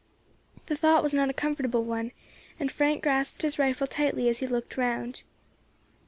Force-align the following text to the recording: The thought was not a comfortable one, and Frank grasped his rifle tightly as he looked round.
The 0.65 0.75
thought 0.75 1.03
was 1.03 1.13
not 1.13 1.29
a 1.29 1.33
comfortable 1.33 1.83
one, 1.83 2.11
and 2.59 2.71
Frank 2.71 3.03
grasped 3.03 3.43
his 3.43 3.59
rifle 3.59 3.85
tightly 3.85 4.29
as 4.29 4.39
he 4.39 4.47
looked 4.47 4.75
round. 4.75 5.21